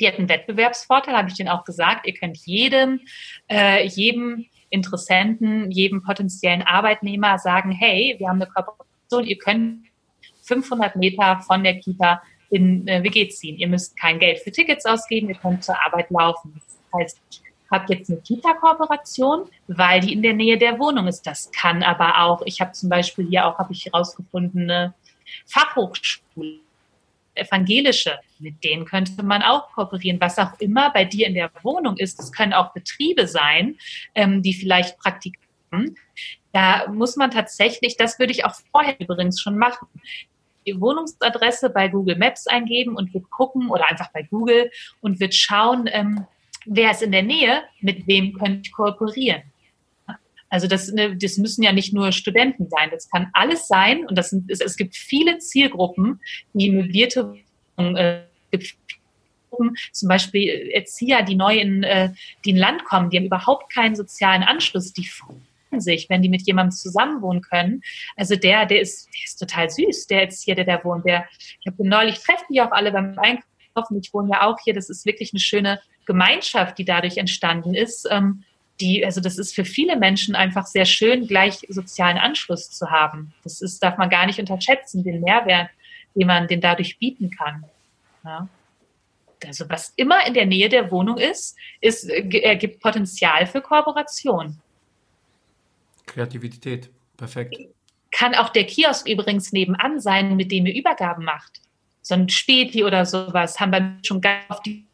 [0.00, 2.06] Die hat einen Wettbewerbsvorteil, habe ich denen auch gesagt.
[2.06, 3.00] Ihr könnt jedem,
[3.48, 9.86] äh, jedem Interessenten, jedem potenziellen Arbeitnehmer sagen, hey, wir haben eine Kooperation, ihr könnt
[10.42, 13.56] 500 Meter von der Kita in äh, WG ziehen.
[13.58, 16.54] Ihr müsst kein Geld für Tickets ausgeben, ihr könnt zur Arbeit laufen.
[16.54, 17.20] Das heißt,
[17.70, 21.26] habe jetzt eine Kita-Kooperation, weil die in der Nähe der Wohnung ist.
[21.26, 24.94] Das kann aber auch, ich habe zum Beispiel hier auch, habe ich herausgefunden, eine
[25.46, 26.60] Fachhochschule,
[27.36, 31.96] evangelische, mit denen könnte man auch kooperieren, was auch immer bei dir in der Wohnung
[31.96, 32.18] ist.
[32.20, 33.76] Es können auch Betriebe sein,
[34.14, 35.38] ähm, die vielleicht Praktiken.
[36.52, 39.88] Da muss man tatsächlich, das würde ich auch vorher übrigens schon machen,
[40.66, 44.70] die Wohnungsadresse bei Google Maps eingeben und wird gucken oder einfach bei Google
[45.00, 46.26] und wird schauen, ähm,
[46.64, 49.42] wer ist in der Nähe, mit wem könnte ich kooperieren.
[50.56, 54.16] Also das, ne, das müssen ja nicht nur Studenten sein, das kann alles sein und
[54.16, 56.18] das sind, es, es gibt viele Zielgruppen,
[56.54, 57.34] die möblierte
[57.76, 58.22] äh,
[59.92, 62.14] zum Beispiel Erzieher, die neu in, äh,
[62.46, 65.42] die in Land kommen, die haben überhaupt keinen sozialen Anschluss, die freuen
[65.78, 67.82] sich, wenn die mit jemandem zusammenwohnen können.
[68.16, 71.04] Also der, der ist, der ist total süß, der Erzieher, der da wohnt.
[71.04, 74.00] Der, ich habe neulich treffen die auch alle beim Einkaufen.
[74.00, 74.72] Ich wohne ja auch hier.
[74.72, 78.08] Das ist wirklich eine schöne Gemeinschaft, die dadurch entstanden ist.
[78.10, 78.44] Ähm,
[78.80, 83.32] die, also das ist für viele Menschen einfach sehr schön, gleich sozialen Anschluss zu haben.
[83.42, 85.70] Das ist, darf man gar nicht unterschätzen, den Mehrwert,
[86.14, 87.64] den man den dadurch bieten kann.
[88.24, 88.48] Ja.
[89.46, 94.58] Also was immer in der Nähe der Wohnung ist, ist ergibt Potenzial für Kooperation.
[96.06, 97.56] Kreativität, perfekt.
[98.10, 101.60] Kann auch der Kiosk übrigens nebenan sein, mit dem ihr Übergaben macht.
[102.00, 104.86] So ein Späti oder sowas haben wir schon ganz auf die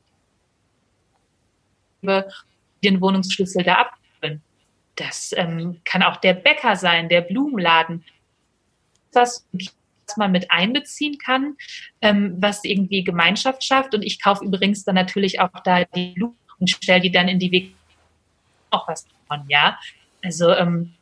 [2.82, 4.42] den Wohnungsschlüssel da abholen.
[4.96, 8.04] Das ähm, kann auch der Bäcker sein, der Blumenladen.
[9.12, 11.56] Das, was man mit einbeziehen kann,
[12.00, 13.94] ähm, was irgendwie Gemeinschaft schafft.
[13.94, 17.38] Und ich kaufe übrigens dann natürlich auch da die Blumen und stelle die dann in
[17.38, 17.74] die Weg
[18.70, 19.78] auch was davon, ja.
[20.22, 20.94] Also ähm,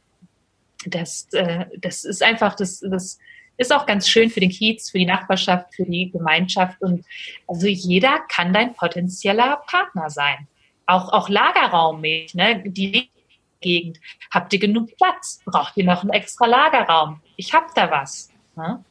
[0.86, 3.18] das, äh, das ist einfach, das, das
[3.56, 6.80] ist auch ganz schön für den Kiez, für die Nachbarschaft, für die Gemeinschaft.
[6.80, 7.04] Und
[7.46, 10.48] also jeder kann dein potenzieller Partner sein
[10.90, 12.62] auch, auch lagerraummäßig, ne?
[12.66, 13.10] die
[13.60, 14.00] Gegend.
[14.32, 15.40] Habt ihr genug Platz?
[15.44, 17.20] Braucht ihr noch einen extra Lagerraum?
[17.36, 18.30] Ich hab da was.
[18.56, 18.82] Ne?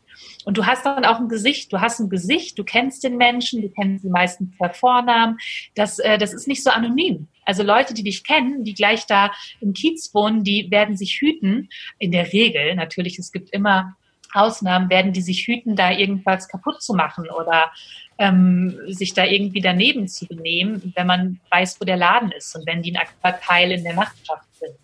[0.46, 3.62] Und du hast dann auch ein Gesicht, du hast ein Gesicht, du kennst den Menschen,
[3.62, 5.38] du kennst die meisten per Vornamen.
[5.76, 7.28] Das, äh, das ist nicht so anonym.
[7.46, 11.70] Also Leute, die dich kennen, die gleich da im Kiez wohnen, die werden sich hüten.
[11.98, 13.96] In der Regel, natürlich, es gibt immer
[14.34, 17.72] Ausnahmen, werden die sich hüten, da irgendwas kaputt zu machen oder
[18.18, 22.68] ähm, sich da irgendwie daneben zu benehmen, wenn man weiß, wo der Laden ist und
[22.68, 24.76] wenn die ein Teil in der Nachbarschaft sind.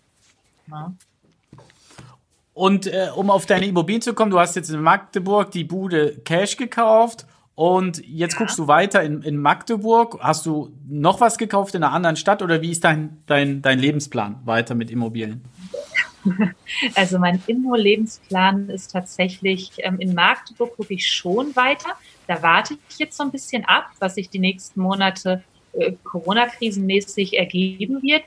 [0.68, 0.92] Ja.
[2.54, 6.16] Und äh, um auf deine Immobilien zu kommen, du hast jetzt in Magdeburg die Bude
[6.24, 8.38] Cash gekauft und jetzt ja.
[8.38, 10.18] guckst du weiter in, in Magdeburg.
[10.20, 13.78] Hast du noch was gekauft in einer anderen Stadt oder wie ist dein, dein, dein
[13.78, 15.44] Lebensplan weiter mit Immobilien?
[16.94, 21.90] Also mein Immo-Lebensplan ist tatsächlich, ähm, in Magdeburg gucke ich schon weiter.
[22.26, 27.36] Da warte ich jetzt so ein bisschen ab, was sich die nächsten Monate äh, Corona-krisenmäßig
[27.38, 28.24] ergeben wird.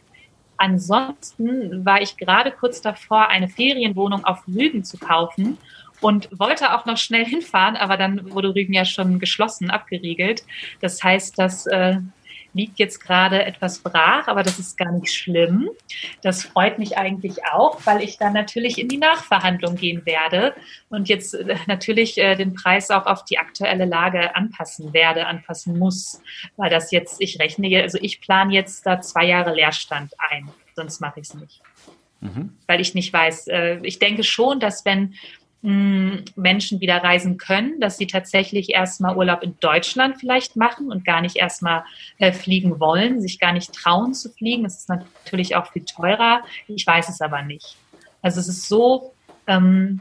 [0.58, 5.58] Ansonsten war ich gerade kurz davor, eine Ferienwohnung auf Rügen zu kaufen
[6.02, 10.44] und wollte auch noch schnell hinfahren, aber dann wurde Rügen ja schon geschlossen, abgeriegelt.
[10.82, 11.98] Das heißt, dass äh,
[12.54, 15.70] liegt jetzt gerade etwas brach, aber das ist gar nicht schlimm.
[16.22, 20.56] Das freut mich eigentlich auch, weil ich dann natürlich in die Nachverhandlung gehen werde
[20.90, 25.78] und jetzt äh, natürlich äh, den Preis auch auf die aktuelle Lage anpassen werde, anpassen
[25.78, 26.22] muss,
[26.58, 31.00] weil das jetzt, ich rechne, also ich plane jetzt da zwei Jahre Leerstand ein, sonst
[31.02, 31.62] mache ich es nicht.
[32.22, 32.58] Mhm.
[32.68, 35.16] Weil ich nicht weiß, äh, ich denke schon, dass wenn
[35.62, 41.22] Menschen wieder reisen können, dass sie tatsächlich erstmal Urlaub in Deutschland vielleicht machen und gar
[41.22, 41.84] nicht erstmal
[42.18, 44.64] äh, fliegen wollen, sich gar nicht trauen zu fliegen.
[44.64, 46.44] Das ist natürlich auch viel teurer.
[46.68, 47.76] Ich weiß es aber nicht.
[48.22, 49.14] Also es ist so,
[49.48, 50.00] ähm,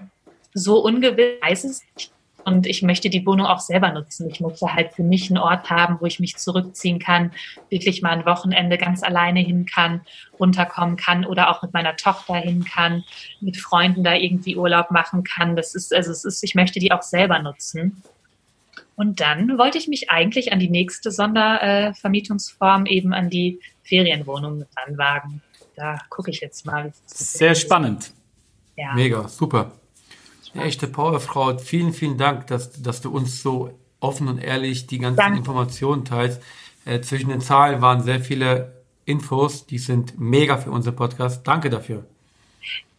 [0.55, 2.13] so ungewiss, weiß es nicht.
[2.49, 4.31] Und ich möchte die Wohnung auch selber nutzen.
[4.31, 7.33] Ich möchte halt für mich einen Ort haben, wo ich mich zurückziehen kann,
[7.69, 10.01] wirklich mal ein Wochenende ganz alleine hin kann,
[10.41, 13.05] runterkommen kann oder auch mit meiner Tochter hin kann,
[13.43, 15.57] mit Freunden da irgendwie Urlaub machen kann.
[15.57, 18.03] Das ist, also es ist, ich möchte die auch selber nutzen.
[18.97, 24.65] Und dann wollte ich mich eigentlich an die nächste Sondervermietungsform, äh, eben an die Ferienwohnungen
[24.75, 25.43] ranwagen.
[25.77, 26.93] Da gucke ich jetzt mal.
[27.05, 28.11] Sehr spannend.
[28.75, 28.95] Ja.
[28.95, 29.73] Mega, super.
[30.59, 31.57] Eine echte Powerfrau.
[31.59, 35.39] Vielen, vielen Dank, dass, dass du uns so offen und ehrlich die ganzen Danke.
[35.39, 36.43] Informationen teilst.
[36.85, 41.47] Äh, zwischen den Zahlen waren sehr viele Infos, die sind mega für unseren Podcast.
[41.47, 42.05] Danke dafür.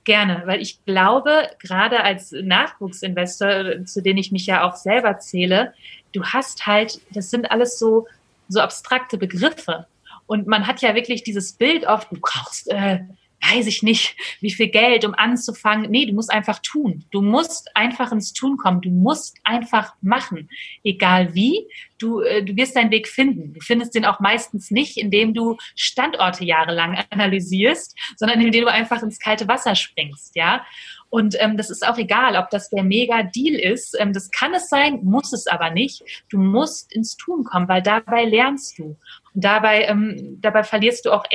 [0.06, 5.74] Gerne, weil ich glaube, gerade als Nachwuchsinvestor, zu denen ich mich ja auch selber zähle,
[6.14, 8.08] du hast halt, das sind alles so,
[8.48, 9.86] so abstrakte Begriffe.
[10.26, 13.02] Und man hat ja wirklich dieses Bild oft, du brauchst äh,
[13.42, 15.90] weiß ich nicht, wie viel Geld, um anzufangen.
[15.90, 17.06] Nee, du musst einfach tun.
[17.12, 18.82] Du musst einfach ins Tun kommen.
[18.82, 20.50] Du musst einfach machen.
[20.84, 23.54] Egal wie, du, äh, du wirst deinen Weg finden.
[23.54, 29.02] Du findest den auch meistens nicht, indem du Standorte jahrelang analysierst, sondern indem du einfach
[29.04, 30.66] ins kalte Wasser springst, ja.
[31.10, 33.98] Und ähm, das ist auch egal, ob das der Mega-Deal ist.
[34.00, 36.04] Ähm, das kann es sein, muss es aber nicht.
[36.30, 38.96] Du musst ins Tun kommen, weil dabei lernst du.
[39.34, 41.26] Und dabei, ähm, dabei verlierst du auch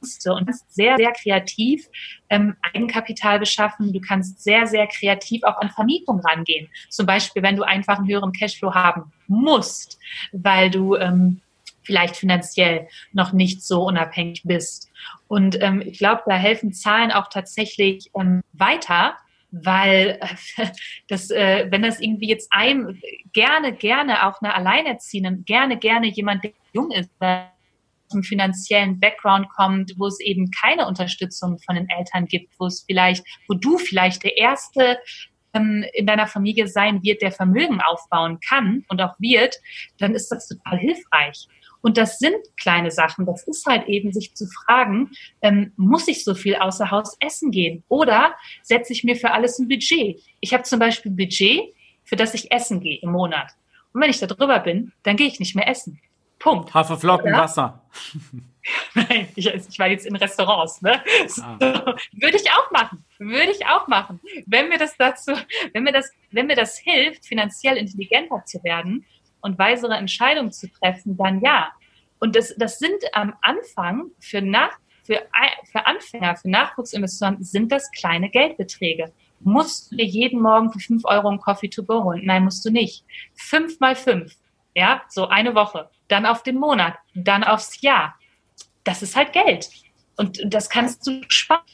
[0.00, 1.86] eng und kannst sehr, sehr kreativ
[2.28, 3.92] ähm, Eigenkapital beschaffen.
[3.92, 6.68] Du kannst sehr, sehr kreativ auch an Vermietung rangehen.
[6.88, 9.98] Zum Beispiel, wenn du einfach einen höheren Cashflow haben musst,
[10.32, 11.40] weil du ähm,
[11.82, 14.90] vielleicht finanziell noch nicht so unabhängig bist.
[15.26, 19.16] Und ähm, ich glaube, da helfen Zahlen auch tatsächlich ähm, weiter,
[19.50, 20.66] weil äh,
[21.08, 23.00] das, äh, wenn das irgendwie jetzt einem
[23.32, 27.10] gerne, gerne auch eine Alleinerziehende, gerne, gerne jemand, der jung ist,
[28.12, 32.84] einem finanziellen Background kommt, wo es eben keine Unterstützung von den Eltern gibt, wo es
[32.86, 34.98] vielleicht, wo du vielleicht der erste
[35.54, 39.56] ähm, in deiner Familie sein wird, der Vermögen aufbauen kann und auch wird,
[39.98, 41.48] dann ist das total hilfreich.
[41.80, 43.24] Und das sind kleine Sachen.
[43.24, 45.10] Das ist halt eben, sich zu fragen,
[45.42, 47.84] ähm, muss ich so viel außer Haus essen gehen?
[47.88, 50.20] Oder setze ich mir für alles ein Budget?
[50.40, 53.52] Ich habe zum Beispiel ein Budget, für das ich essen gehe im Monat.
[53.92, 56.00] Und wenn ich da drüber bin, dann gehe ich nicht mehr essen.
[56.38, 56.72] Punkt.
[56.72, 57.42] Haferflocken, Oder?
[57.42, 57.82] Wasser.
[58.94, 60.82] Nein, ich, ich, war jetzt in Restaurants.
[60.82, 61.02] Ne?
[61.26, 61.58] So, ah.
[61.58, 63.04] Würde ich auch machen.
[63.18, 64.20] Würde ich auch machen.
[64.46, 65.32] Wenn mir das dazu,
[65.72, 69.06] wenn mir das, wenn mir das hilft, finanziell intelligenter zu werden
[69.40, 71.70] und weisere Entscheidungen zu treffen, dann ja.
[72.20, 75.22] Und das, das sind am Anfang für, nach, für,
[75.70, 79.12] für Anfänger, für Nachwuchsinvestoren sind das kleine Geldbeträge.
[79.40, 82.22] Musst du dir jeden Morgen für fünf Euro einen Coffee to go holen?
[82.24, 83.04] Nein, musst du nicht.
[83.34, 84.34] Fünf mal fünf.
[84.78, 88.14] Ja, so eine Woche dann auf den Monat, dann aufs Jahr.
[88.84, 89.68] Das ist halt Geld.
[90.16, 91.64] Und das kannst du sparen.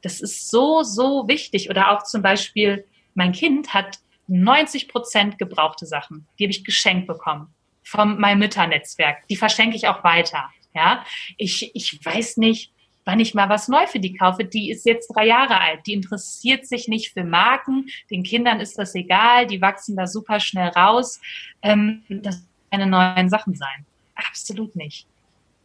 [0.00, 1.70] Das ist so, so wichtig.
[1.70, 6.28] Oder auch zum Beispiel, mein Kind hat 90 Prozent gebrauchte Sachen.
[6.38, 9.26] Die habe ich geschenkt bekommen vom meinem Mütternetzwerk.
[9.26, 10.48] Die verschenke ich auch weiter.
[10.72, 11.04] Ja,
[11.36, 12.72] ich, ich weiß nicht,
[13.06, 14.44] wann ich mal was neu für die kaufe.
[14.44, 15.86] Die ist jetzt drei Jahre alt.
[15.86, 17.86] Die interessiert sich nicht für Marken.
[18.10, 19.46] Den Kindern ist das egal.
[19.46, 21.20] Die wachsen da super schnell raus.
[21.62, 23.86] Ähm, das keine neuen Sachen sein.
[24.14, 25.06] Absolut nicht.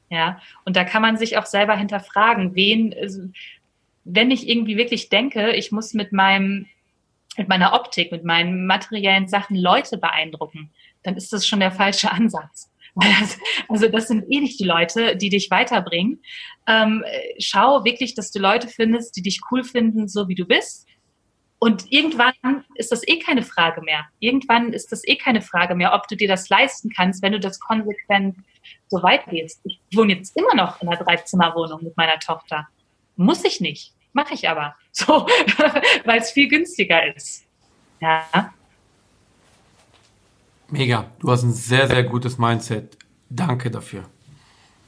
[0.09, 3.23] Ja, und da kann man sich auch selber hinterfragen, wen, also,
[4.03, 6.67] wenn ich irgendwie wirklich denke, ich muss mit meinem,
[7.37, 10.69] mit meiner Optik, mit meinen materiellen Sachen Leute beeindrucken,
[11.03, 12.70] dann ist das schon der falsche Ansatz.
[13.67, 16.21] Also das sind eh nicht die Leute, die dich weiterbringen.
[16.67, 17.03] Ähm,
[17.39, 20.87] schau wirklich, dass du Leute findest, die dich cool finden, so wie du bist
[21.63, 24.07] und irgendwann ist das eh keine Frage mehr.
[24.17, 27.39] Irgendwann ist das eh keine Frage mehr, ob du dir das leisten kannst, wenn du
[27.39, 28.35] das konsequent
[28.87, 29.61] so weit gehst.
[29.63, 32.67] Ich wohne jetzt immer noch in einer Dreizimmerwohnung mit meiner Tochter.
[33.15, 33.93] Muss ich nicht.
[34.11, 34.75] Mache ich aber.
[34.91, 35.27] So,
[36.05, 37.45] weil es viel günstiger ist.
[37.99, 38.51] Ja.
[40.71, 41.05] Mega.
[41.19, 42.97] Du hast ein sehr, sehr gutes Mindset.
[43.29, 44.03] Danke dafür.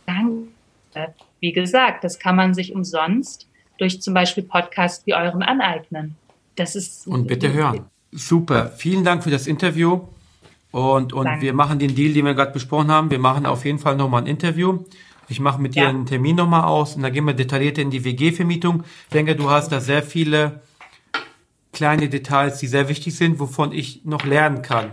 [0.05, 1.13] Danke.
[1.39, 6.15] Wie gesagt, das kann man sich umsonst durch zum Beispiel Podcasts wie euren aneignen.
[6.55, 7.07] Das ist.
[7.07, 7.85] Und bitte hören.
[8.11, 8.71] Super.
[8.77, 10.01] Vielen Dank für das Interview.
[10.71, 13.11] Und, und wir machen den Deal, den wir gerade besprochen haben.
[13.11, 14.79] Wir machen auf jeden Fall nochmal ein Interview.
[15.27, 15.83] Ich mache mit ja.
[15.83, 18.83] dir einen Termin nochmal aus und dann gehen wir detailliert in die WG-Vermietung.
[19.05, 20.61] Ich denke, du hast da sehr viele
[21.71, 24.91] kleine Details, die sehr wichtig sind, wovon ich noch lernen kann.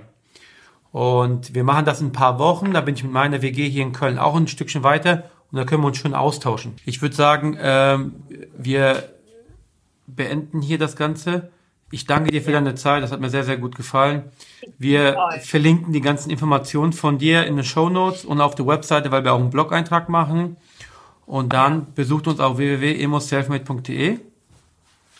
[0.92, 2.72] Und wir machen das in ein paar Wochen.
[2.72, 5.64] Da bin ich mit meiner WG hier in Köln auch ein Stückchen weiter und da
[5.64, 6.74] können wir uns schon austauschen.
[6.84, 8.14] Ich würde sagen, ähm,
[8.56, 9.10] wir
[10.06, 11.50] beenden hier das Ganze.
[11.92, 14.30] Ich danke dir für deine Zeit, das hat mir sehr, sehr gut gefallen.
[14.78, 19.10] Wir verlinken die ganzen Informationen von dir in den Show Notes und auf der Webseite,
[19.10, 20.56] weil wir auch einen Blog-Eintrag machen.
[21.26, 24.18] Und dann besucht uns auf www.emoselfmade.de.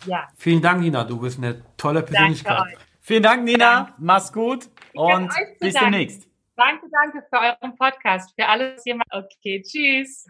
[0.06, 0.28] Ja.
[0.36, 1.04] Vielen Dank, Nina.
[1.04, 2.78] Du bist eine tolle Persönlichkeit.
[3.00, 3.94] Vielen Dank, Nina.
[3.98, 4.68] Mach's gut
[5.00, 5.92] und bis danken.
[5.92, 6.26] demnächst.
[6.56, 9.08] Danke, danke für euren Podcast, für alles, was ihr macht.
[9.12, 10.26] Okay, tschüss.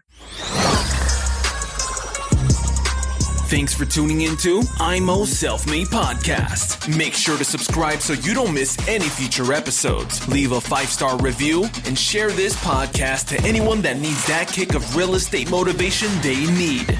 [3.51, 6.87] Thanks for tuning into IMO Self Made Podcast.
[6.97, 10.25] Make sure to subscribe so you don't miss any future episodes.
[10.29, 14.75] Leave a five star review and share this podcast to anyone that needs that kick
[14.75, 16.97] of real estate motivation they need.